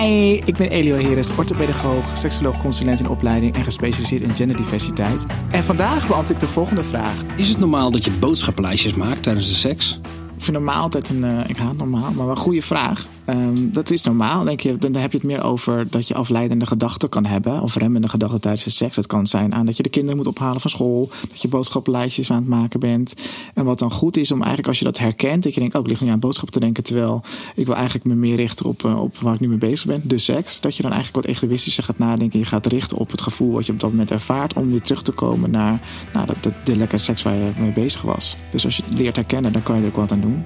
[0.00, 5.26] Hi, ik ben Elio Heres, orthopedagoog, seksoloog, consulent in opleiding en gespecialiseerd in genderdiversiteit.
[5.50, 7.14] En vandaag beantwoord ik de volgende vraag.
[7.36, 10.00] Is het normaal dat je boodschappenlijstjes maakt tijdens de seks?
[10.36, 13.06] Ik vind normaal altijd een, uh, ik haat normaal, maar wel een goede vraag.
[13.30, 14.44] Um, dat is normaal.
[14.44, 17.62] Denk je, dan heb je het meer over dat je afleidende gedachten kan hebben.
[17.62, 18.96] Of remmende gedachten tijdens de seks.
[18.96, 21.10] Dat kan zijn aan dat je de kinderen moet ophalen van school.
[21.28, 23.14] Dat je boodschappenlijstjes aan het maken bent.
[23.54, 25.42] En wat dan goed is om eigenlijk als je dat herkent.
[25.42, 26.82] Dat je denkt, oh ik lig nu aan boodschappen te denken.
[26.82, 27.22] Terwijl
[27.54, 30.00] ik wil eigenlijk me meer richten op, uh, op waar ik nu mee bezig ben.
[30.04, 30.60] De seks.
[30.60, 32.38] Dat je dan eigenlijk wat egoïstischer gaat nadenken.
[32.38, 34.54] Je gaat richten op het gevoel wat je op dat moment ervaart.
[34.54, 35.80] Om weer terug te komen naar,
[36.12, 38.36] de, de, de lekkere seks waar je mee bezig was.
[38.50, 40.44] Dus als je het leert herkennen, dan kan je er ook wat aan doen.